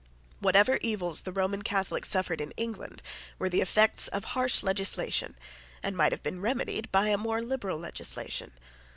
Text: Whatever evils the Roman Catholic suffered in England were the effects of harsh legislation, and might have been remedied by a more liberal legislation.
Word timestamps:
Whatever 0.39 0.79
evils 0.81 1.21
the 1.21 1.31
Roman 1.31 1.61
Catholic 1.61 2.05
suffered 2.05 2.41
in 2.41 2.49
England 2.57 3.03
were 3.37 3.49
the 3.49 3.61
effects 3.61 4.07
of 4.07 4.23
harsh 4.23 4.63
legislation, 4.63 5.35
and 5.83 5.95
might 5.95 6.11
have 6.11 6.23
been 6.23 6.41
remedied 6.41 6.91
by 6.91 7.09
a 7.09 7.17
more 7.19 7.39
liberal 7.39 7.77
legislation. 7.77 8.49